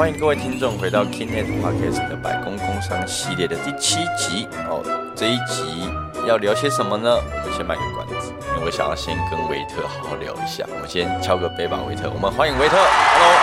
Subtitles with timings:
[0.00, 4.82] 欢迎各位听众回到 Kingnet Podcast 的百工工商系列的第七集哦。
[5.14, 5.90] 这一集
[6.26, 7.16] 要聊些什么呢？
[7.16, 10.64] 我们先卖个关子，因为我想要先跟维特好好聊一下。
[10.72, 12.08] 我们先敲个杯吧，维特。
[12.08, 12.76] 我们欢迎维特。
[12.78, 13.34] Hello，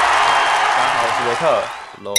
[0.73, 1.61] 大家好，我是维特。
[1.97, 2.15] Hello。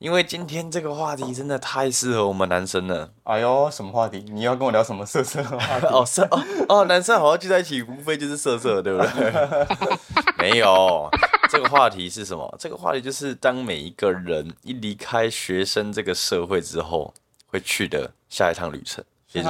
[0.00, 3.10] 因为今天这个话题真的太适合我们男生了。
[3.22, 4.26] 哎呦，什么话题？
[4.32, 5.86] 你要跟我聊什么色色的话题？
[5.94, 9.32] 哦，色哦哦，男生好好聚在一起，无非就是色色，对不对？
[10.50, 11.08] 没有，
[11.50, 12.56] 这个话题是什么？
[12.58, 17.12] 这个话题就是当每一个人一离开学生这个社会之后，
[17.46, 19.48] 会去的下一趟旅程，也是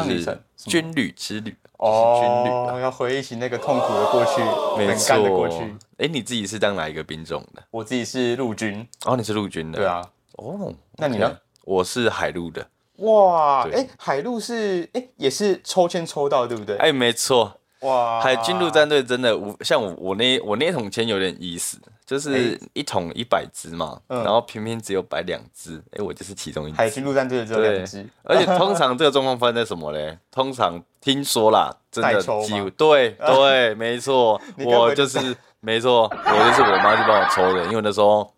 [0.56, 2.72] 军旅之旅，就是军旅啊。
[2.74, 4.40] 哦，要回忆起那个痛苦的过去，
[4.78, 5.56] 没很干的过去。。
[5.98, 7.62] 哎，你自己是当哪一个兵种的？
[7.70, 9.78] 我自己是陆军，哦，你是陆军的。
[9.78, 9.86] 对。
[9.86, 10.10] 啊。
[10.36, 11.38] 哦，那你呢？
[11.62, 12.66] 我是海陆的。
[12.96, 16.76] 哇，对哎，海陆是哎也是抽签抽到，对不对？
[16.76, 26.76] 哎，没错，哇，海军陆战队真的无像我我那我那桶签有点意思，就是一桶一百只嘛，然后偏偏只有摆两只，哎，我就是其中一只。
[26.76, 30.18] 海军陆战队的只有对两只，而且通常这个状况发生在什么嘞？
[30.32, 38.33] 通常听说啦，真的几乎对 对，没错，我就是没错，我就是我妈就帮我抽的，因为那时候。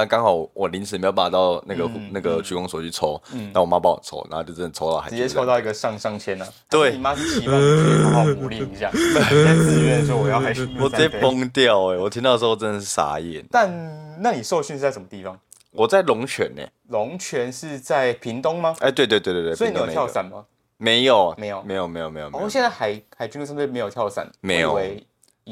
[0.00, 3.20] 反正刚好我临时没有办法到那个、嗯那个区公所去抽，
[3.52, 6.48] 那、我妈帮我抽，然后就真的抽到海直接抽到一个上上签了。
[6.70, 7.60] 对你妈是期望
[8.04, 11.08] 好好磨练一下， 在自愿说我要海我直接。
[11.20, 13.44] 崩掉哎、我听到的时候真的是傻眼。
[13.50, 15.38] 但那你受训是在什么地方？
[15.72, 18.74] 我在龙泉呢、龙泉是在屏东吗？
[18.80, 20.46] 哎、对对对对对，所以你有跳伞吗？
[20.78, 22.26] 没有，没有没有，没有，没有。
[22.32, 24.80] 哦，现在海海军陆战队没有跳伞，没有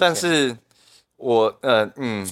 [0.00, 0.56] 但是
[1.16, 2.26] 我呃嗯，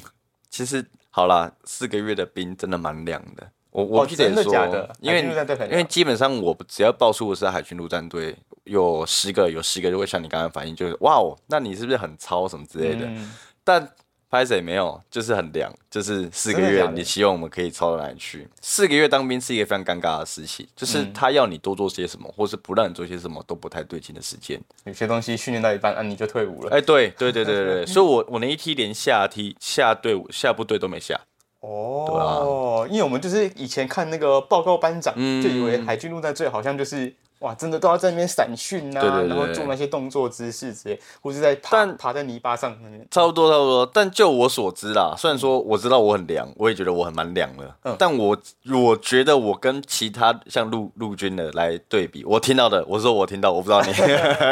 [0.48, 0.82] 其实
[1.16, 3.50] 好啦，四个月的兵真的蛮凉的。
[3.70, 13.06] 我我哦必须得说，真的假的因为因为基本上我只要报出我是海军陆战队，有十个有十个就会像你刚刚反应，就是哇哦，那你是不是很糙什么之类的？
[13.06, 13.32] 嗯
[13.64, 13.90] 但
[14.28, 18.48] 拍谁没有，就是很凉，就是四个月你希望我们可以超到哪里去？
[18.60, 24.60] 四个月当兵是一个非常尴尬的事情，就是嗯他要你多做些什么，或是不让你做些什么都不太对劲的时间。
[24.84, 26.76] 有些东西训练到一半，啊，你就退伍了。
[26.76, 31.20] 哎、对对对对对对， 所以我我那一梯连下梯下队伍下部队都没下。
[31.60, 43.06] 哦，啊因为我们就是以前看那个报告班长，嗯就以为海军陆战队好像就是哇，真的都要在那边散训呐、对对对然后做那些动作姿势之类，或是在爬但爬在泥巴上面。
[43.10, 47.94] 差不多差不多，但就我所知啦，虽然说我知道我很凉，我也觉得我很蛮凉的，嗯。
[47.98, 48.36] 但我
[48.72, 53.92] 我觉得我跟其他像陆陆军的来对比，我听到的，我说我听到，我不知道你，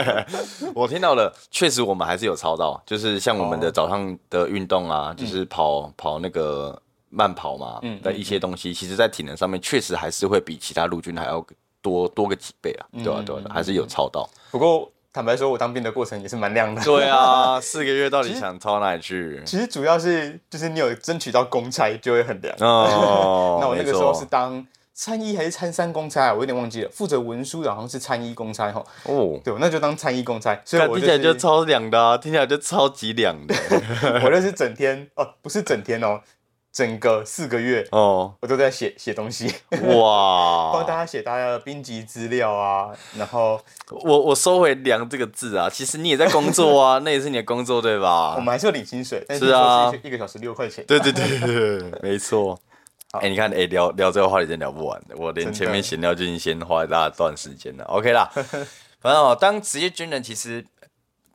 [0.75, 6.79] 我听到的，确实我们还是有操到，就是像我们的哦早上的运动啊，就是跑跑那个
[7.09, 11.45] 慢跑嘛嗯的一些东西，其实在体能上面确实还是会比其他陆军还要
[11.85, 14.27] 多多个几倍啊，对吧、对吧、嗯还是有超到。
[14.51, 16.83] 不过坦白说，我当兵的过程也是蛮亮的。
[16.83, 19.43] 对啊， 四个月到底想超哪里去？
[19.45, 22.57] 其实主要是就是你有争取到公差就会很凉。
[22.61, 28.83] 哦， 那我那个没时候是当参一还是参三公差啊，我有点忘记了，负责文书的好像是参一公差哈。
[29.05, 33.55] 哦，对，那就当参一公差，所以听起来就就是超凉的啊，听起来就超级凉的
[34.25, 36.21] 我那是整天哦，不是整天哦，
[36.75, 39.47] 整个四个月哦，我都在写 写东西，
[39.95, 40.73] 哇！
[40.75, 48.41] 帮大家写大家的兵籍资料啊，然后我我收回“凉”这个字啊，其实你也在工作啊， 那也是你的工作对吧我？
[48.41, 50.85] 们还是有领薪水，但是是啊一个小时六块钱。
[50.87, 52.59] 对对对对对，没错。
[53.13, 57.85] 好哎、你看，哎、聊聊这个话题真聊不完，我连前面闲聊就已经先花了大段时间了。
[57.85, 58.29] OK 啦，
[59.01, 60.67] 反正哦，当职业军人其实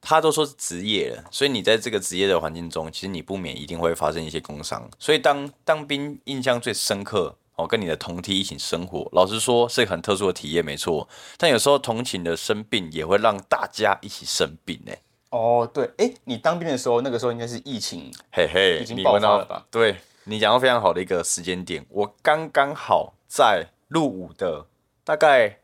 [0.01, 4.89] 他都说是职业了，所以你在这个职业的环境中，其实你不免一定会发生一些工伤。
[4.97, 11.07] 所以当当兵印象最深刻哦，跟你的同梯一起生活，老实说是很特殊的体验，没错。
[11.37, 14.93] 但有时候同寝的生病也会让大家一起生病呢。
[15.31, 24.65] 哦，对，哎，你当兵的时候，那个时候应该是疫情，嘿嘿，已经爆发了吧对你讲到非常好的一个时间点，我刚刚好在入伍的
[25.03, 25.59] 大概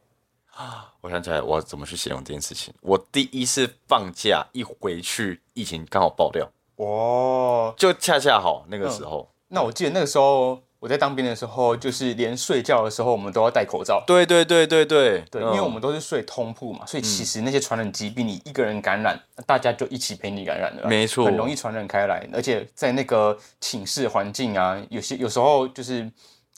[0.56, 2.74] 啊，我想起来我要怎么去形容这件事情。
[2.82, 9.30] 我第一次放假一回去，疫情刚好爆掉，哦，就恰恰好那个时候。
[9.50, 14.02] 那我记得那个时候我在当兵的时候，就是连睡觉的时候我们都要戴口罩。
[14.08, 22.26] 对对对对对对，嗯因为我们都是睡通铺嘛，所以其实那些传染疾病，你一个人感染，大家就一起陪你感染了啦，没错很容易传染开来。
[22.34, 26.10] 而且在那个寝室环境啊，有些有时候就是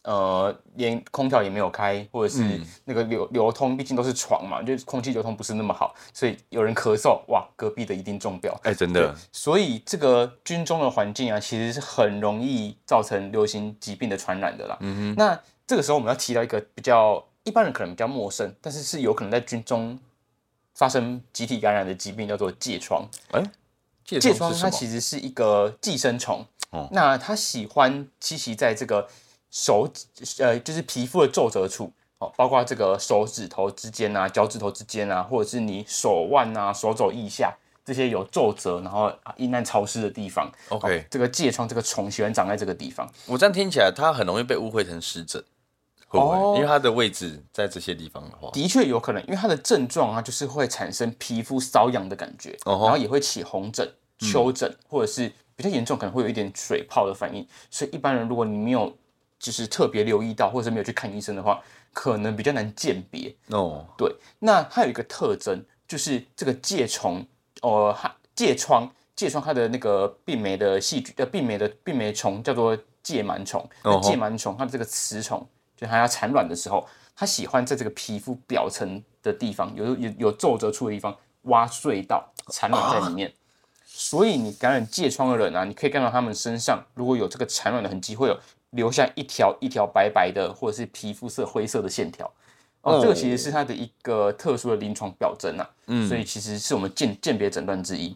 [0.08, 8.58] 呃，连空调也没有开，或者是嗯那个流流通，毕竟都是床嘛，就是空气流通不是那么好，所以有人咳嗽，哇，隔壁的一定中标。
[8.64, 14.78] 哎、真的，所以这个军中的环境啊，其实是很容易造成流行疾病的传染的啦。
[14.80, 15.38] 嗯哼，那
[15.68, 20.00] 这个时候我们要提到一个比较一般人可能比较陌生，但是是有可能在军中
[20.74, 23.06] 发生集体感染的疾病，叫做疥疮。
[23.32, 23.44] 哎、
[24.08, 24.70] 疥疮它？
[24.70, 29.06] 其实是一个寄生虫，哦那它喜欢栖息在这个
[29.58, 30.06] 手指
[30.44, 31.92] 呃，就是皮肤的皱褶处。
[32.20, 37.56] 哦，包括这个手指头之间啊、脚趾头之间啊，或者是你手腕啊、手肘腋下
[37.86, 40.52] 这些有皱褶，然后啊阴暗潮湿的地方。
[40.70, 43.08] OK 哦这个疥疮这个虫喜欢长在这个地方。
[43.28, 45.44] 我这样听起来，它很容易被误会成湿疹，
[46.08, 46.36] 会不会？
[46.36, 53.88] 哦因为它的位置在这些地方的话，的确有可能，因为它的症状啊，就是会产生皮肤瘙痒的感觉，哦然后也会起红疹、
[54.18, 57.48] 丘疹，或者是比较严重，可能会有一点水泡的反应。
[57.70, 58.98] 所以一般人如果你没有
[59.40, 61.62] 就是特别留意到，或者是没有去看医生的话，
[61.94, 63.36] 可能比较难鉴别。
[63.50, 67.26] 哦，对，那它有一个特征，就是这个疥虫，
[67.62, 73.68] 呃，它疥疮，疥疮它的那个病媒的细菌，呃，病媒的病媒虫叫做疥螨虫。
[73.84, 83.32] 那哦疥螨虫它的这个雌虫，就它要产卵的时候，它喜欢在这个皮肤表层的地方，有有有皱褶处的地方挖隧道产卵在里面。
[83.86, 88.40] 所以你感染疥疮的人啊，你可以看到他们身上如果有这个产卵的痕迹，会有
[88.78, 92.32] 留下一条一条白白的，或者是皮肤色灰色的线条。
[92.82, 98.16] 哦，这个其实是它的一个特殊的临床表征啊，嗯所以其实是我们鉴鉴别诊断之一。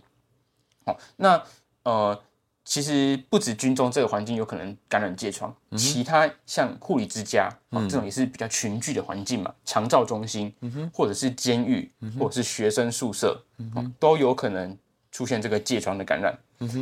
[0.86, 1.44] 好、那
[1.84, 2.18] 呃，
[2.64, 10.54] 其实不止军中这个环境有可能感染疥疮，其他像护理之家、哦、这种也是比较群聚的环境嘛，长照中心，
[10.94, 13.44] 或者是监狱，或者是学生宿舍，
[13.76, 14.78] 哦都有可能
[15.12, 16.38] 出现这个疥疮的感染。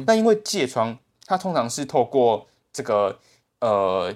[0.05, 3.17] 那因为疥疮它通常是透过这个
[3.61, 4.15] 呃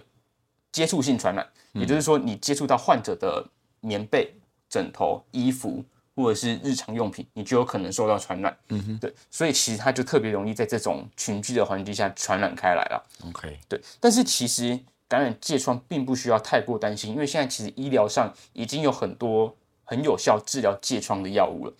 [0.72, 3.46] 接触性传染，也就是说你接触到患者的
[3.82, 4.34] 棉被、
[4.70, 5.84] 枕头、衣服
[6.16, 8.58] 或者是日常用品，你就有可能受到传染。
[8.70, 13.04] 嗯哼，对，所以其实它就特别容易在这种群聚的环境下传染开来了。
[13.28, 21.74] OK，对，但是其实感染疥疮并不需要太过担心，因为现在其实医疗上已经有很多很有效治疗疥疮的药物了。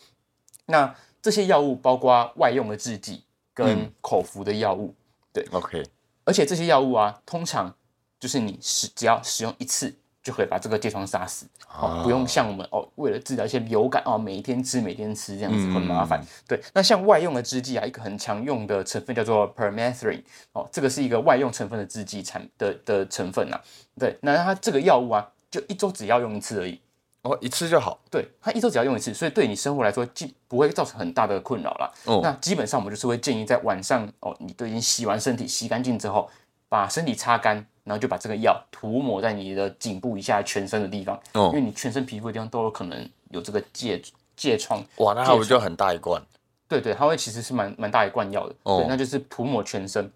[0.66, 3.24] 那这些药物包括外用的制剂
[3.54, 4.94] 跟口服的药物，
[5.32, 5.84] 对 OK，
[6.26, 7.74] 而且这些药物啊，通常
[8.20, 16.26] 就是你使只要使用一次就可以把这个疥疮杀死，哦，不用像我们哦，为了治疗一些流感哦，每天吃每天吃这样子很麻烦。
[16.48, 20.22] 对，那像外用的制剂啊，一个很常用的成分叫做 permethrin，
[20.54, 23.62] 哦，这个是一个外用成分的制剂产的的成分啊。
[24.00, 26.80] 对，那它这个药物啊，就一周只要用一次而已。
[27.24, 28.00] 哦，一次就好。
[28.12, 31.92] 对，它一周只要用一次，所以对你生活来说，既不会造成很大的困扰啦。
[32.06, 36.30] 哦那基本上我们就是会建议在晚上哦，你都已经洗完身体、洗干净之后，
[36.70, 44.04] 把身体擦干，然后就把这个药涂抹在你的颈部以下全身的地方，哦因为你全身皮肤的地方都有可能有这个疥
[44.38, 44.84] 疥疮。
[44.98, 46.22] 哇，那它不就很大一罐？
[46.68, 50.12] 对对，它会其实是蛮蛮大一罐药的，哦对，那就是涂抹全身，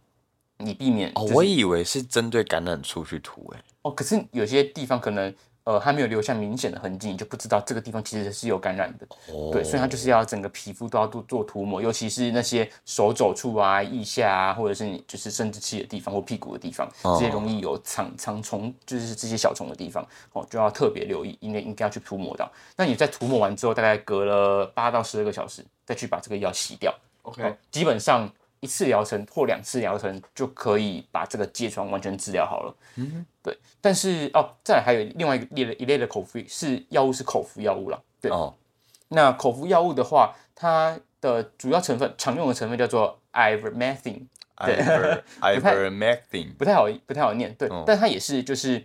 [0.57, 5.33] 你避免、哦就，是、我以为是针对感染处去涂，哎，哦，可是有些地方可能
[5.67, 9.05] 呃它没有留下明显的痕迹，你就不知道这个地方其实是有感染的。
[9.33, 22.49] 哦对，所以它就是要整个皮肤都要做做涂抹，尤其是那些手肘处啊、腋下啊，或者是你就是生殖器的地方或屁股的地方，这些容易有长长虫，就是这些小虫的地方，哦，就要特别留意，应该应该要去涂抹到。
[22.77, 26.95] 那你在涂抹完之后，大概隔了八到十二个小时，再去把这个药洗掉。
[27.23, 28.29] OK，哦基本上
[28.59, 32.75] 一次疗程或两次疗程就可以把这个疥疮完全治疗好了。
[32.95, 33.57] 嗯，对。
[33.79, 38.01] 但是哦，再来还有另外一个列的一类的口服是药物是口服药物啦。
[38.19, 38.53] 对，哦，
[39.09, 48.83] 那口服药物的话，它的主要成分常用的成分叫做 ivermectin，iver ivermectin， 不太好不太好念，对，哦但它也是就是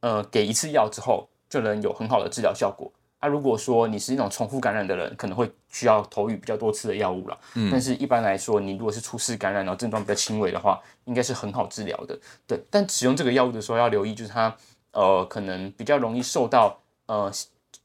[0.00, 2.90] 呃给一次药之后就能有很好的治疗效果。
[3.22, 7.38] 啊，如果说你是那种重复感染的人，可能会需要投予比较多次的药物了。
[7.54, 12.18] 嗯，但是一般来说，你如果是初次感染，然后症状比较轻微的话，应该是很好治疗的。
[12.48, 14.52] 对，但使用这个药物的时候要留意，就是它
[14.90, 16.76] 呃可能比较容易受到
[17.06, 17.30] 呃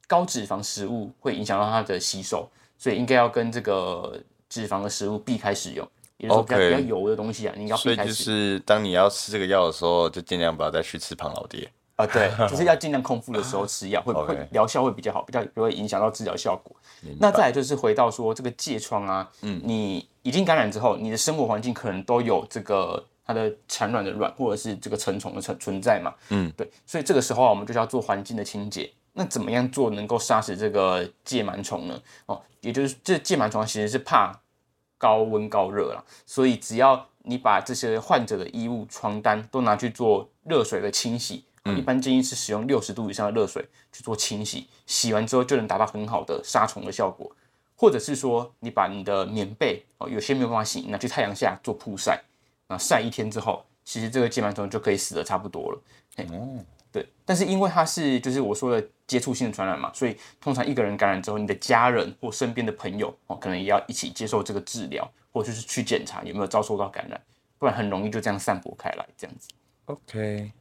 [0.08, 5.88] 高脂肪食物会影响到它的吸收，所以应该要跟这个脂肪的食物避开使用。
[6.17, 8.08] 也就是说，比较比较油的东西啊，你应该要所以就。
[8.08, 11.70] 是当你要吃这个药的时候，就尽量不要再去吃胖老爹。
[11.97, 16.73] 啊，对， 就是要尽量空腹的时候吃药，会会疗效会比较好，比较不会影响到治疗效果。
[17.19, 28.89] 那再来就是回到说这个疥疮啊，嗯，你已经感染之后，你的生活环境可能都有这个它的产卵的卵或者是这个成虫的存存在嘛，嗯，对，所以这个时候啊我们就是要做环境的清洁。
[29.19, 31.99] 那怎么样做能够杀死这个疥螨虫呢？
[32.27, 34.39] 哦，也就是这疥螨虫其实是怕
[34.99, 41.43] 高温高热啦，所以只要你把这些患者的衣物、床单都拿去做热水的清洗，
[41.75, 47.31] 一般建议是使用六十度以上的热水去做清洗，洗完之后就能达到很好的杀虫的效果。
[47.75, 52.19] 或者是说，你把你的棉被哦，有些没有办法洗，拿去太阳下做曝晒，
[52.67, 55.81] 那晒一天之后，其实这个疥螨虫就可以死的差不多了。
[56.31, 67.21] 哦，对，但是因为它是就是我说的接触性的传染嘛，所以通常一个人感染之后，你的家人或身边的朋友哦，可能也要一起接受这个治疗，或者是去检查有没有遭受到感染。
[67.59, 69.50] 不然很容易就这样散播开来，这样子。
[69.86, 70.51] OK。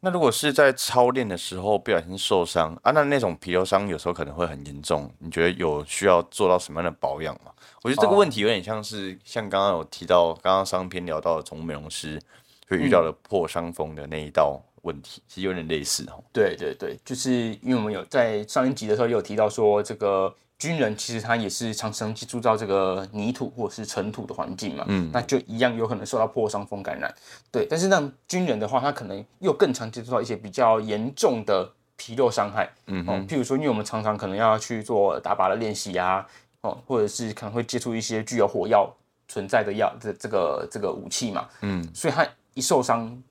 [0.00, 7.50] 那如果是在操练的时候不小心受伤啊，那那种皮肉伤有时候可能会很严重，你觉得有需要做到什么样的保养吗？
[7.82, 12.20] 我觉得这个问题有点像是像刚刚有提到，刚刚上篇聊到的宠物美容师
[12.68, 16.22] 会遇到的破伤风的那一道问题，其实有点类似哦。
[16.32, 17.30] 对对对，就是
[17.62, 27.14] 因为我们有在上一集的时候也有提到说，这个军人其实他也是常常接触到这个泥土或者是尘土的环境嘛，嗯，那就一样有可能受到破伤风感染。
[27.50, 36.26] 对，但是让军人的话，他可能又更常接触到一些比较严重的皮肉伤害，嗯哦，譬如说，因为我们常常可能要去做打靶的练习啊，
[36.62, 38.90] 哦，或者是可能会接触一些具有火药
[39.28, 43.22] 存在的药的这个这个武器嘛，嗯，所以他一受伤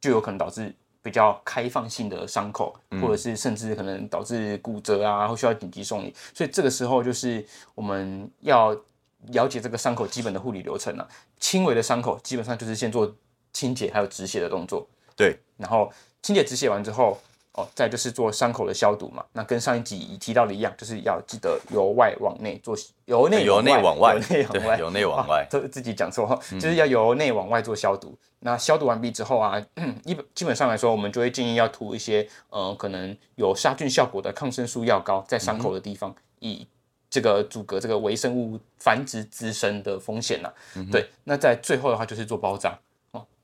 [0.00, 0.74] 就有可能导致
[1.04, 6.12] 比较开放性的伤口，或者是甚至可能导致骨折啊，或需要紧急送医。
[6.32, 7.44] 所以这个时候就是
[7.74, 8.74] 我们要
[9.28, 11.06] 了解这个伤口基本的护理流程啊。
[11.38, 13.14] 轻微的伤口基本上就是先做
[13.52, 15.92] 清洁还有止血的动作，对，然后
[16.22, 17.20] 清洁止血完之后，
[17.54, 19.24] 哦，再就是做伤口的消毒嘛。
[19.32, 28.16] 那跟上一集提到的一样，就是要记得由外往内做，由内由内往外，由内往外对，由内往外啊，自己讲错哈，就是要由内往外做消毒。
[28.40, 29.64] 那消毒完毕之后啊，
[30.04, 36.66] 一本基本上来说，我们就会建议要涂一些呃可能有杀菌效果的抗生素药膏在伤口的地方，以
[37.08, 40.52] 这个阻隔这个微生物繁殖滋生的风险呐、
[40.90, 42.76] 对，那在最后的话就是做包扎。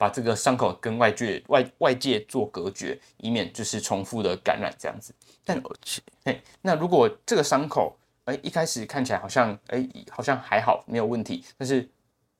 [0.00, 5.14] 哦，把这个伤口跟外界外外界做隔绝，以免就是重复的感染这样子。
[5.44, 11.86] 了解嘿，那如果这个伤口，哎、一开始看起来好像，哎、好像还好，没有问题，但是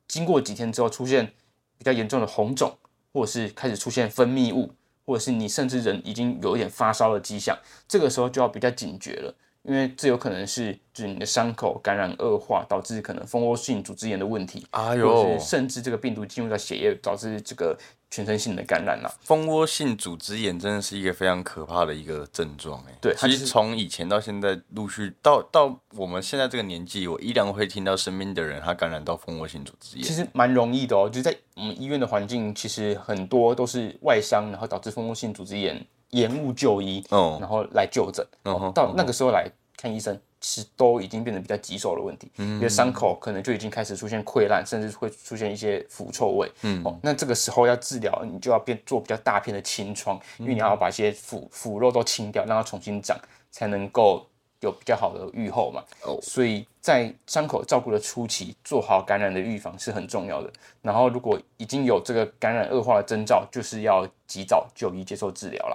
[0.09, 1.31] 经过几天之后出现
[1.77, 2.75] 比较严重的红肿，
[3.13, 4.73] 或者是开始出现分泌物，
[5.05, 9.35] 或者是你甚至人已经有一点发烧的迹象，这个时候就要比较警觉了。
[9.63, 17.79] 因为这有可能是就是你的伤口感染恶化，导致可能蜂窝性组织炎的问题，或者哎呦是，甚至这个病毒进入到血液，导致这个
[18.11, 22.91] 全身性的感染啦、蜂窝性组织炎真的是一个非常可怕的一个症状哎。
[22.91, 30.05] 其实对它就是从以前到现在，陆续到到我们现在这个年纪，我依然会听到身边的人他感染到蜂窝性组织炎。
[30.05, 37.39] 其实蛮容易的哦，就在我们医院的环境，其实很多都是外伤，然后导致蜂窝性组织炎，延误就医，哦。
[37.41, 46.51] 然后来就诊，嗯到那个时候来看医生，其实都已经变得比较棘手的问题，因为伤口可能就已经开始出现溃烂，甚至会出现一些腐臭味。
[46.63, 53.19] 嗯，哦，那这个时候要治疗，你就要变做比较大片的清创，因为你要把一些腐腐肉都清掉，让它重新长，
[53.51, 54.27] 才能够
[54.61, 55.83] 有比较好的愈后嘛。
[56.03, 56.19] 哦。
[56.23, 60.51] 所以在伤口照顾的初期，做好感染的预防是很重要的。
[60.83, 65.69] 然后如果已经有这个感染恶化的征兆，就是要及早就医接受治疗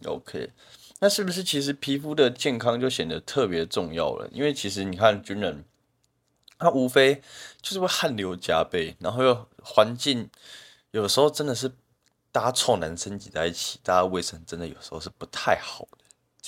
[0.00, 0.10] 对。
[0.12, 0.50] OK，
[1.00, 4.28] 那是不是其实皮肤的健康就显得特别重要了？
[4.32, 5.64] 因为其实你看军人，
[6.58, 7.22] 他无非
[7.62, 10.28] 就是会汗流浃背，然后又环境
[10.90, 11.70] 有时候真的是
[12.32, 15.86] 大家臭男生挤在一起，大家卫生真的有时候是不太好。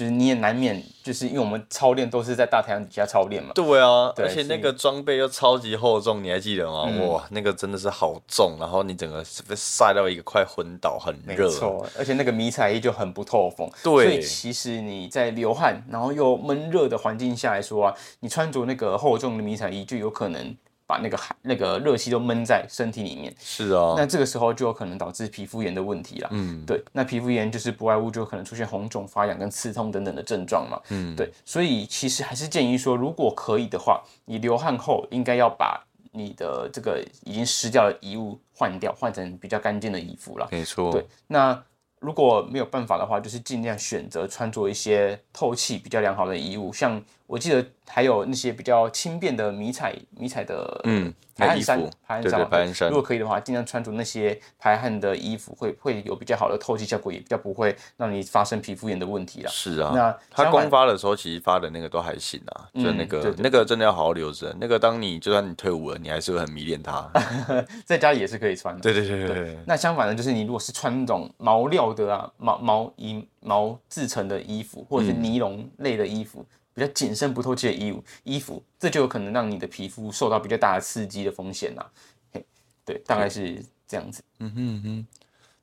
[0.00, 6.86] 就是你也难免，就是因为我们操练都是在大太阳底下操练嘛，对啊，对而且那个装备又超级厚重，你还记得吗？
[6.88, 11.50] 嗯哇，那个真的是好重，然后你整个被晒到一个快昏倒，很没热。
[11.50, 20.56] 错，而且那个迷彩衣就很不透风，对所以其实你在流汗，然后又闷热的环境下来说啊，你穿着那个厚重的迷彩衣，就有可能
[20.90, 26.28] 把那个汗、那个热气都闷在身体里面，是啊，那这个时候就有可能导致皮肤炎的问题了。
[26.32, 30.80] 嗯，对，那皮肤炎就是不外乎就可能出现红肿、发痒跟刺痛等等的症状嘛。
[30.88, 35.80] 嗯，对，所以其实还是建议说，如果可以的话，你流汗后应该要把
[36.10, 40.48] 你的这个已经湿掉的衣物换掉，换成比较干净的衣服了。
[40.50, 40.90] 没错。
[40.90, 41.62] 对，那
[42.00, 59.50] 如果没有办法的话，就是尽量选择穿着一些透气比较良好的衣物，像我记得还有那些比较轻便的迷彩迷彩的嗯排汗衫排汗衫排汗衫如果可以的话，尽量穿着那些排汗的衣服，会会有比较好的透气效果，也比较不会让你发生皮肤炎的问题啦。
[59.50, 64.52] 是啊，那他公发的时候，其实发的那个都还行啊，就那个、那个真的要好好留着。
[64.60, 67.08] 那个当你就算你退伍了，你还是会很迷恋它。
[67.86, 68.80] 在家里也是可以穿的。
[68.82, 76.44] 对对对对对，那相反的，就是你如果是穿那种毛料的啊，毛毛衣毛制成的衣服，或者是尼龙类的衣服，
[76.80, 81.84] 比较紧身不透气的衣物，衣服这就有可能让你的皮肤受到比较大的刺激的风险呐、
[82.32, 82.42] 嘿，
[82.86, 84.22] 对，大概是这样子。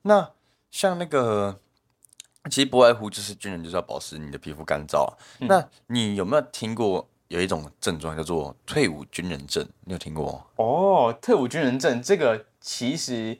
[0.03, 0.31] 那
[0.69, 1.59] 像那个，
[2.51, 5.17] 其实不外乎就是军人就是要保持你的皮肤干燥啊。
[5.39, 9.67] 嗯那你有没有听过有一种症状叫做退伍军人症？
[9.85, 10.45] 你有听过吗？
[10.57, 13.39] 哦，退伍军人症这个其实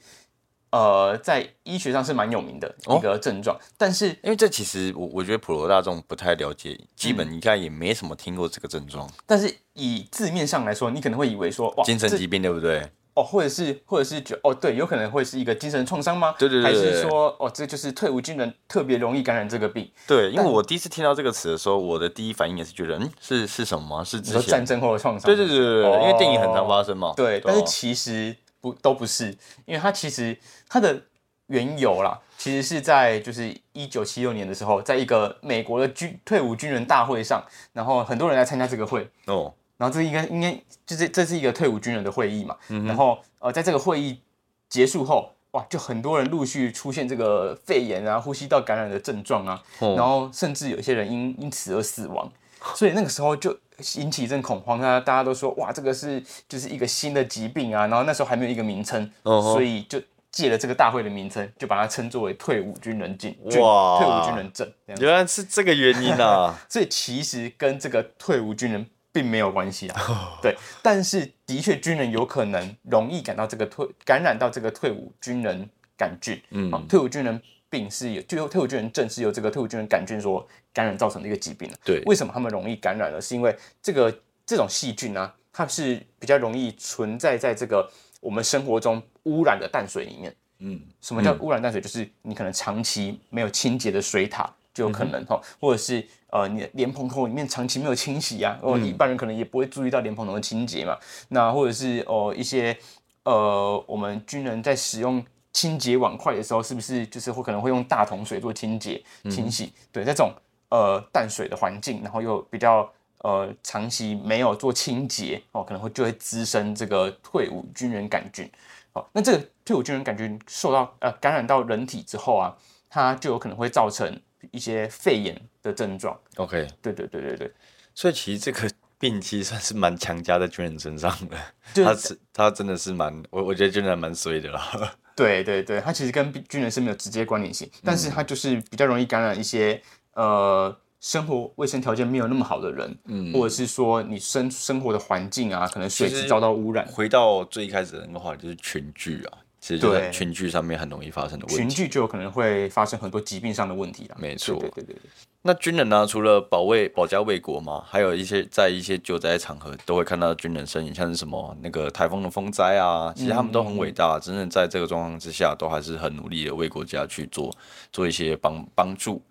[0.71, 12.89] 呃在医学上是蛮有名的一个症状，但是因为这其实我我觉得普罗大众不太了解，基嗯本应该也没什么听过这个症状，但是以字面上来说，你可能会以为说哇，精神疾病对不对？
[13.15, 16.35] 哦，或者是或者是觉哦，对，有可能会是一个精神创伤吗？
[16.37, 19.89] 对对对还是说哦，这就是退伍军人特别容易感染这个病？
[20.05, 24.05] 对，因为我第一次听到这个词的时候，我的第一反应也是觉得，嗯，是是什么？
[24.05, 25.25] 是之前战争后的创伤？
[25.25, 27.11] 对对对对对，哦因为电影很常发生嘛。
[27.17, 29.29] 对，但是啊其实不都不是，
[29.65, 30.37] 因为它其实
[30.67, 31.01] 它的
[31.47, 40.51] 缘由啦，其实是在就是一九七六年的时候，在一个美国的军退伍军人大会上，然后很多人来参加这个会，哦，然后这应该应该
[40.85, 44.19] 就是这是一个退伍军人的会议嘛，然后呃在这个会议
[44.67, 49.95] 结束后，哇，就很多人陆续出现这个肺炎啊、呼吸道感染的症状啊，哦。
[49.95, 52.29] 然后甚至有些人因因此而死亡，
[52.75, 53.57] 所以那个时候就
[53.95, 64.71] 引起一阵恐慌啊，大家都说哇，这个是就是一个新的疾病啊，然后那时候还没有一个名称，所以就借了这个大会的名称，就把它称作为退伍军人症，军哇退伍军人证。
[64.99, 66.55] 原来是这个原因啊！
[66.69, 70.37] 所以其实跟这个退伍军人并没有关系啊。
[70.41, 76.39] 对，但是的确军人有可能容易感到这个退感染到这个退伍军人杆菌。
[76.51, 81.69] 嗯啊，退伍军人病是有，就退伍军人症是由这个退伍军人杆菌所感染造成的一个疾病。
[81.83, 83.21] 对为什么他们容易感染呢？
[83.21, 87.89] 是因为这个这种细菌呢、它是比较容易存在在这个
[88.21, 90.35] 我们生活中污染的淡水里面。
[90.59, 91.79] 嗯，什么叫污染淡水？
[91.79, 100.97] 就是你可能长期没有清洁的水塔，就有可能哈、或者是呃你的莲蓬头里面长期没有清洗啊，哦、一般人可能也不会注意到莲蓬头的清洁嘛。
[101.29, 102.75] 那或者是哦、一些
[103.23, 105.23] 呃我们军人在使用
[105.57, 109.73] 清洁碗筷的时候，是不是就是会可能会用大桶水做清洁清洗？
[109.91, 110.31] 对，在这种
[110.69, 112.87] 呃淡水的环境，然后又比较
[113.23, 118.47] 呃长期没有做清洁哦，可能会就会滋生这个退伍军人杆菌。
[118.93, 122.55] 哦，那这个退伍军人杆菌受到呃感染到人体之后啊，
[122.87, 124.21] 它就有可能会造成
[124.51, 126.15] 一些肺炎的症状。
[126.35, 127.51] OK，对对对对对，
[127.95, 131.35] 所以其实这个病其实算是蛮强加在军人身上的，
[131.73, 134.93] 就他是他真的是蛮，我我觉得军人蛮衰的啦。
[135.17, 139.81] 对对对，它其实跟军人是没有直接关联性，但是它就是比较容易感染一些
[140.13, 146.85] 呃生活卫生条件没有那么好的人，嗯，或者是说你生生活的环境啊，可能水质遭到污染。
[146.87, 151.57] 回到最一开始的那个话题，就是群聚啊，其实就在对群聚上面很容易发生的问题。
[151.57, 154.15] 群聚就有可能会发生很多疾病上的问题啦。
[154.17, 155.09] 没错对对对对对。
[155.41, 167.53] 那军人呢、除了保卫保家卫国嘛，还有一些在一些救灾场合都会看到军人身影，像是什么那个台风的风灾啊，其实他们都很伟大，真正在这个状况之下，都还是很努力的为国家去做
[167.91, 169.21] 做一些帮帮助。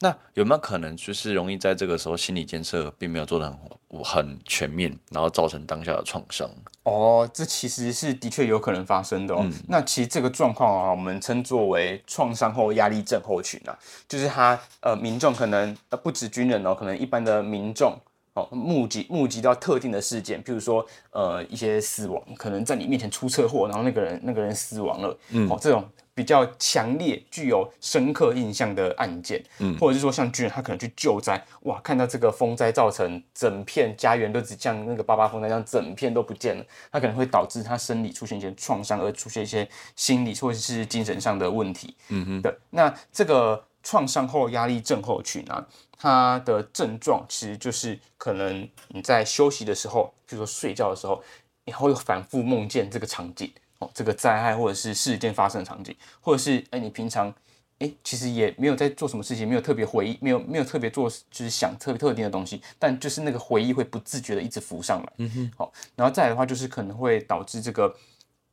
[0.00, 6.50] 那有没有可能就是容易在这个时候心理建设并没有做的很很全面，然后造成当下的创伤？
[6.84, 9.44] 哦，这其实是的确有可能发生的哦。
[9.68, 17.98] 那其实这个状况啊，我们称作为创伤后压力症候群啊，就是他呃民众可能呃不止军人哦，可能一般的民众
[18.34, 25.84] 哦目击目击到特定的事件，譬如说呃一些死亡，可能在你面前出车祸，然后那个人那个人死亡了，嗯，哦这种。
[26.16, 41.96] 比较强烈、具有深刻印象的案件，嗯，或者是说像军人，他可能去救灾，哇，看到这个风灾造成整片家园都只像那个八八风灾这样，整片都不见了，他可能会导致他生理出现一些创伤，而出现一些心理或者是精神上的问题。
[42.10, 42.56] 嗯哼，对。
[42.70, 45.64] 那这个创伤后压力症候群啊，
[45.96, 51.22] 它的症状其实就是可能你在休息的时候，比如说睡觉的时候，
[51.64, 57.32] 你会反复梦见这个场景哦，这个灾害或者是事件发生的场景，或者是哎你平常。
[57.80, 65.12] 哎，其实也没有在做什么事情，没有特别回忆，没有没有特别做，就是想特别特定的东西，但就是那个回忆会不自觉的一直浮上来。
[65.16, 67.92] 嗯哼，好，然后再来的话，就是可能会导致这个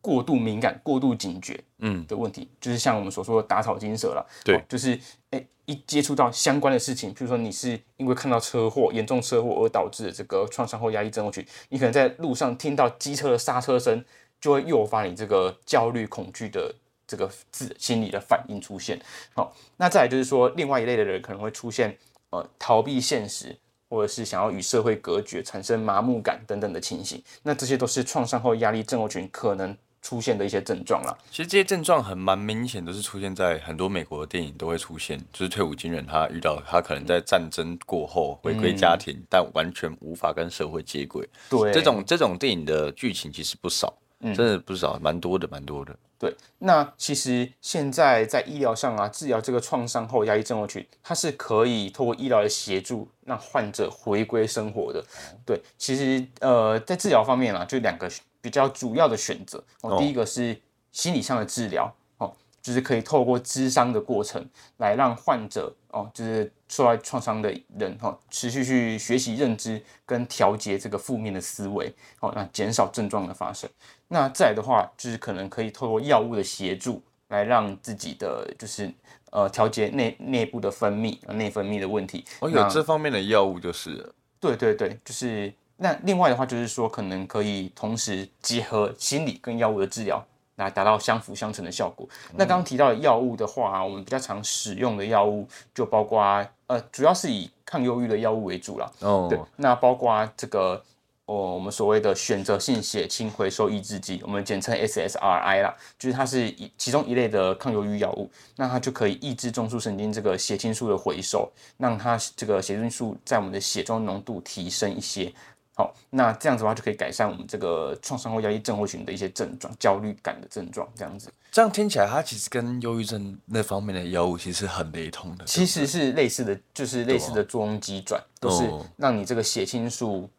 [0.02, 4.26] 过度敏感、过度警觉，嗯的问题，就是像我们所说的打草惊蛇了。
[4.44, 14.04] 对哦就是哎一接触到相关的事情，譬如说你是因为看到车祸、严重车祸而导致的这个创伤后压力症候群，你可能在路上听到机车的刹车声，
[14.42, 16.74] 就会诱发你这个焦虑、恐惧的
[17.08, 19.00] 这个自心理的反应出现。
[19.34, 21.96] 好、那再来就是说，另外一类的人可能会出现
[22.32, 23.58] 呃逃避现实。
[23.92, 31.18] 或者是想要与社会隔绝、产生麻木感等等的情形，那这些都是创伤后压力症候群可能出现的一些症状啦。
[31.30, 41.28] 其实这些症状很蛮明显，都是出现在很多美国的电影都会出现，就是退伍军人他遇到他可能在战争过后回归家庭，但完全无法跟社会接轨。
[41.50, 45.96] 对，这种这种电影的剧情其实不少，真的不少，蛮多的，蛮多的。
[46.18, 55.04] 对，那其实现在在医疗上啊，治疗这个创伤后压力症候群，它是可以透过医疗的协助，让患者回归生活的。
[55.44, 58.08] 对，其实呃，在治疗方面啊，就两个
[58.42, 59.64] 比较主要的选择。
[59.82, 60.60] 哦，第一个是
[60.92, 64.46] 心理上的治疗，哦，就是可以透过咨商的过程
[64.78, 73.70] 来让患者哦，就是受到创伤的人哈，持续去学习认知跟调节这个负面的思维，哦，那减少症状的发生。
[74.08, 78.94] 那再来的话，就是可能可以透过药物的协助，来让自己的就是
[79.32, 82.26] 呃调节内内部的分泌内分泌的问题。
[82.42, 90.24] 哦，有这方面的药物就是对对对，就是那另外的话就是说，可能可以同时结合心理跟药物的治疗。
[90.58, 92.08] 来达到相辅相成的效果。
[92.34, 96.22] 那刚刚提到的药物的话，我们比较常使用的药物就包括
[96.68, 98.92] 呃，主要是以抗忧郁的药物为主了。
[99.00, 100.80] 哦，对，那包括这个
[101.26, 108.30] 哦，我们所谓的选择性血清回收抑制剂，我们简称 SSRI 啦，就是它是一其中一类的抗忧郁药物。
[108.56, 115.34] 那它就可以抑制中枢神经这个血清素的回收，让它这个血清素在我们的血中浓度提升一些。
[115.74, 120.88] 好，那这样子的话就可以改善我们这个创伤后压力症候群的一些症状、焦虑感的症状。
[120.94, 125.46] 这样子，这样听起来，它其实跟忧郁症那方面的药物其实很雷同的。
[125.46, 130.30] 其实是类似的，就是类似的作用机转，都是让你这个血清素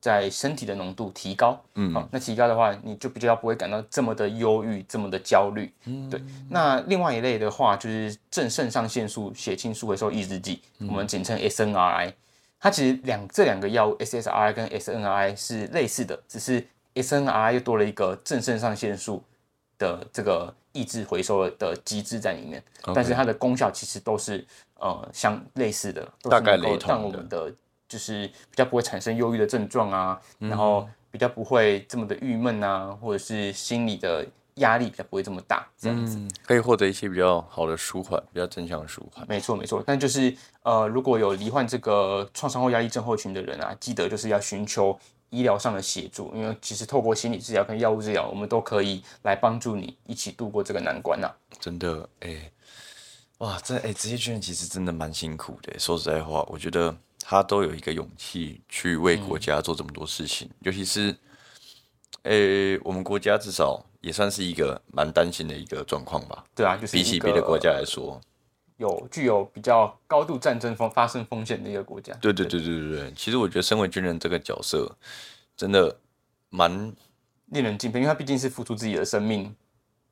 [0.00, 1.60] 在身体的浓度提高。
[1.74, 5.70] 嗯，好，那提高的话，你就比较不会感到这么的忧郁、这么的焦虑。
[5.84, 6.20] 嗯，对。
[6.48, 12.14] 那另外一类的话，就是正肾上腺素血清素回收抑制剂，我们简称 SNRI。
[12.60, 19.22] 它其实两这两个药物 SSRI 跟 SNRI 是类似的，只是 SNRI 又多了一个正肾上腺素
[19.78, 22.62] 的这个抑制回收的机制在里面，
[22.94, 24.44] 但是它的功效其实都是
[24.74, 27.52] 呃相类似的，大概雷同让我们的
[27.88, 34.26] 就是比较不会产生忧郁的症状啊，然后比较不会这么的郁闷啊，或者是心理的。
[34.58, 39.26] 压力比较不会这么大，这样子可以获得一些比较好的舒缓，比较正向的舒缓。
[39.28, 39.82] 没错，没错。
[39.84, 44.98] 但就是呃，如果有罹患这个创伤后压力症候群的人啊，记得就是要寻求
[45.30, 51.28] 医疗上的协助，因为其实透过心理治疗跟药物治疗，我们都可以来帮助你一起度过这个难关呐。
[51.58, 52.50] 真的，哎，
[53.38, 55.78] 哇，这哎，职业军人其实真的蛮辛苦的。
[55.78, 61.16] 说实在话，我觉得他都有一个勇气去为国家做这么多事情，尤其是。
[62.24, 66.42] 诶，我们国家至少也算是一个蛮担心的一个状况吧？
[66.56, 68.18] 对啊，就是比起别的国家来说，
[68.78, 72.12] 有具有比较高度战争风发生风险的一个国家。
[72.20, 74.90] 对对对对对对，其实我觉得身为军人这个角色，
[75.54, 75.94] 真的
[76.48, 76.92] 蛮
[77.50, 79.54] 令人敬佩，因为他毕竟是付出自己的生命，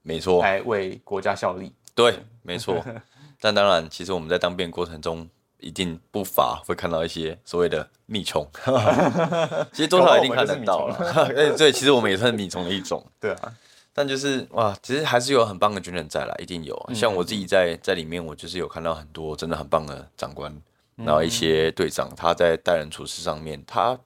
[0.03, 1.73] 没错，来为国家效力。
[1.95, 2.85] 对，没错。
[3.41, 5.29] 但当然，其实我们在当兵过程中。
[5.59, 8.47] 一定不乏会看到一些所谓的米虫，
[9.73, 10.95] 其实多少一定看得到了。
[11.35, 13.03] 哎， 对，其实我们也算米虫的一种。
[13.19, 13.53] 对啊，
[13.97, 16.91] 但就是哇，其实还是有很棒的军人在啦，一定有。
[16.95, 20.55] 像我自己在在里面，我就是有看到很多真的很棒的长官，
[20.97, 23.99] 然后一些队长，他在待人处事上面，他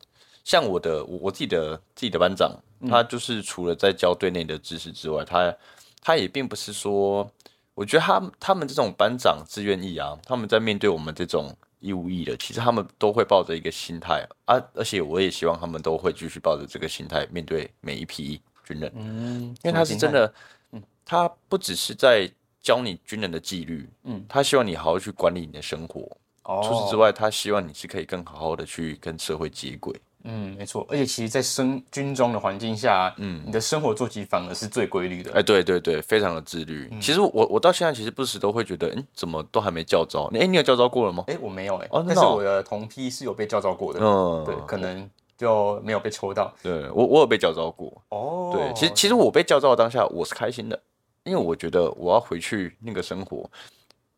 [0.45, 2.53] 像我的我我自己的自己的班长，
[2.89, 5.55] 他就是除了在教队内的知识之外，他
[6.01, 7.29] 他也并不是说。
[7.75, 18.39] 我觉得他他们这种班长自愿意啊，他们在面对我们这种义务役的，其实他们都会抱着一个心态啊，而且我也希望他们都会继续抱着这个心态面对每一批
[18.71, 20.33] 军人，嗯，因为他是真的，
[20.73, 22.31] 嗯，他不只是在
[22.63, 29.95] 教你军人的纪律，嗯，他希望你好好去管理你的生活，哦，除此之外，他希望你是可以更好好的去跟社会接轨。
[30.25, 35.33] 嗯，没错，而且其实，在生军中的环境下，嗯，你的生活作息反而是最规律的。
[35.33, 36.93] 哎，对对对，非常的自律。
[37.01, 40.31] 其实我我到现在其实不时都会觉得，嗯，怎么都还没叫招？
[40.35, 41.25] 哎，你有叫招过了吗？
[41.29, 44.01] 哎，我没有哎，哦但是我的同批是有被叫招过的。
[44.03, 45.09] 嗯，对，可能
[45.41, 46.55] 就没有被抽到。
[46.63, 47.91] 对我，我有被叫招过。
[48.11, 50.79] 哦，对，其实其实我被叫招的当下，我是开心的，
[51.25, 53.51] 因为我觉得我要回去那个生活。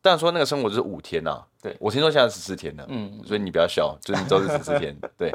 [0.01, 5.33] 但说那个生活就是五天呐，对我听说现在十四天了，嗯，所以你不要笑，就是你知道是十四天，对。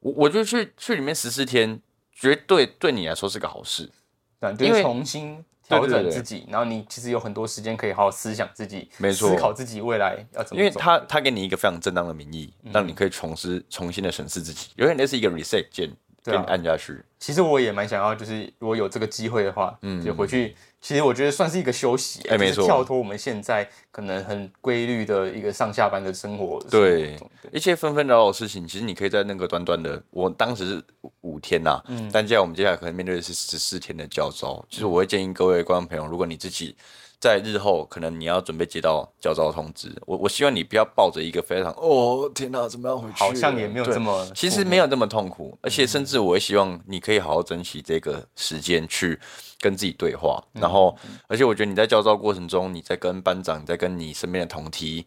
[0.00, 1.80] 我我就去去里面十四天，
[2.12, 3.90] 绝对对你来说是个好事，
[4.38, 10.62] 对因为重新调整自己，然后你其实有很多时间可以好好思想自己，没错，思考自己未来要怎么。
[10.62, 15.90] 因为他他给你一个非常正当的名义，让你可以重思重新的审视自己，有点类似一个 reset 键，
[16.32, 17.02] 给你按下去。
[17.18, 20.54] 其实我也蛮想要，就是如果有这个机会的话，嗯，就回去。
[20.80, 26.62] 其实我觉得算是一个休息，哎，没错，跳脱我们现在可能很规律的一个上下班的生活。
[26.70, 27.18] 对，
[27.50, 30.84] 一切纷纷扰扰的事情，其实你可以在那个短短的，我当时是
[31.22, 34.64] 五天呐，嗯，但接下来我们接下来可能面对的是十四天的教招。
[34.70, 36.76] 其实我会建议各位观众朋友，如果你自己。
[37.18, 39.90] 在日后，可能你要准备接到教招通知。
[40.06, 43.14] 我我希望你不要抱着一个非常哦天哪，怎么样回去？
[43.14, 45.56] 好像也没有这么，其实没有这么痛苦。
[45.62, 49.18] 而且甚至我也希望你可以好好珍惜这个时间去
[49.60, 50.42] 跟自己对话。
[50.52, 55.06] 然后，而且我觉得你在教招过程中，你在跟班长，在跟你身边的同梯，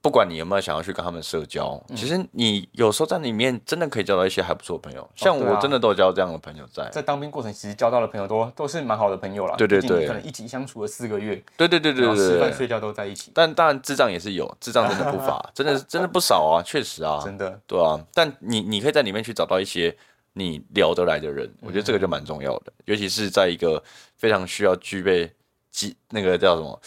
[0.00, 5.10] 不管你有没有想要去跟他们社交，其实你有时候在里面真的可以交到一些还不错的朋友。
[5.16, 6.88] 像我真的都有交这样的朋友在。
[6.90, 9.56] 在当兵过程，其实交到的朋友都都是蛮好的朋友啦。
[9.56, 12.16] 对对对可能一起相处了四个月，对对对对对。
[12.16, 17.60] 吃饭睡觉都在一起，但当然智障也是有，智障真的不乏， 真的真的不少啊，确实啊，真的。
[17.66, 18.00] 对啊。
[18.14, 19.94] 但你你可以在里面去找到一些
[20.34, 23.82] 你聊得来的人，我觉得这个就蛮重要的，尤其是在一个
[24.16, 25.32] 非常需要具备
[25.72, 26.80] 纪那个叫什么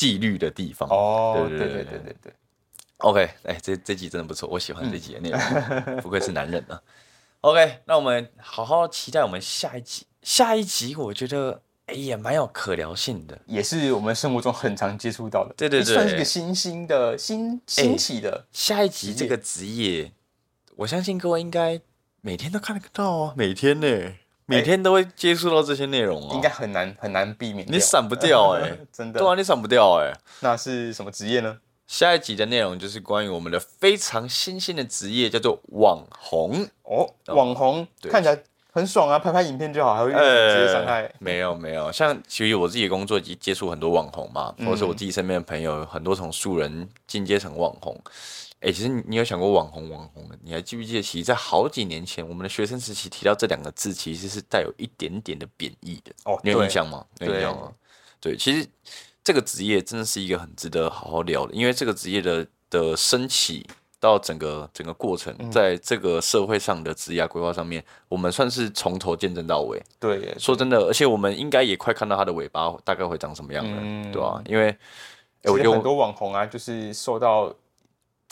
[0.00, 0.88] 纪律的地方。
[0.88, 2.32] 哦对对对对对
[2.96, 5.38] ok 哎这这集真的不错我喜欢这集的内容。
[6.00, 6.80] 不愧是男人啊。
[7.42, 13.38] Ok 那我们好好期待我们下一集下一集我觉得哎也蛮有可聊性的。
[13.44, 20.12] 也是我们生活中很常接触到的对对算是个新兴的新兴起的下一集这个职业。
[20.76, 21.78] 我相信各位应该
[22.22, 24.14] 每天都看得到啊每天呢。
[24.50, 27.66] 每天都会接触到这些内容啊，应该很难很难避免。
[27.70, 31.58] 你闪不掉哎、 真的对啊，你闪不掉哎、那是什么职业呢？
[31.86, 36.66] 下一集的内容就是关于我们的非常新兴的职业，叫做网红。
[36.82, 38.38] 哦，网红看起来
[38.72, 41.12] 很爽啊，拍拍影片就好，还会遇到呃职业伤害。
[41.18, 48.00] 没有没有，像其实我自己的工作接接触很多网红嘛，嗯或者是我自己身边的朋友，很多从素人进阶成网红。
[48.60, 50.38] 哎、其实你你有想过网红网红的？
[50.42, 56.12] 你还记不记得，其实，在好几年前，我们的学生时期提到这两个字，其实是带有一点点的贬义的。
[56.24, 57.04] 哦，你有印象吗？
[57.18, 57.72] 你有印对象吗？
[58.20, 58.68] 对，其实
[59.24, 63.66] 这个职业真的是一个很值得好好聊的，因为这个职业的的升起
[63.98, 69.82] 到整个整个过程，嗯在这个社会上的职业规划上面，我们算是从头见证到尾。
[69.98, 77.54] 对耶，说真的，而且我们应该也快看到它的尾巴大概会长什么样了，嗯对吧、因为，哎、我觉得我其实很多网红啊，就是受到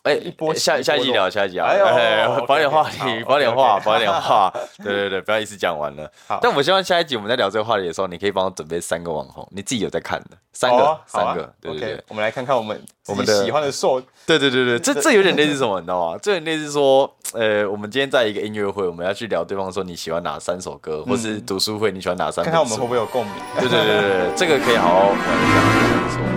[0.09, 4.51] 哎、一波下下一集聊，下一集聊，哎呦保点话题，好保点话，保 点话，
[4.83, 6.11] 对对对，不要一次讲完了。
[6.41, 16.19] 但我希望下一集我们在聊这个话题的时候，你可以帮我准备三个网红，你自己有在看的，三个，三个，对对对，我们来看看我们我们的喜欢的受对对对对，这这有点类似什么，你知道吗？
[16.23, 23.35] 这有点类似说，呃，我们今天在一个音乐会，我们要去聊对方说你喜欢哪三首歌，或是读书会你喜欢哪三本书看看我们会不会有共鸣。
[23.59, 25.88] 对对对对对，这个可以好好玩一下，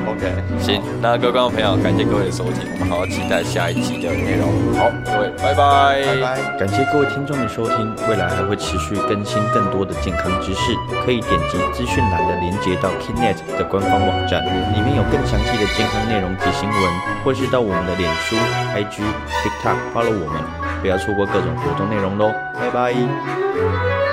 [0.08, 4.52] OK，行，那各位观众朋友，感谢各位的收听，我们好好期待下一集的内容。
[4.76, 6.58] 好，各位，拜拜，拜拜。
[6.60, 16.78] 感谢各位听众的收听，未来还会持续更新更多的健康知识，可以点击资讯栏的连接到 Kinet 的官方网站，里面有更详细的健康内容及新闻，
[17.24, 18.36] 或是到我们的脸书、
[18.76, 19.02] IG、
[19.41, 20.44] TikTok follow 我们，
[20.82, 24.11] 不要错过各种活动内容喽，拜拜。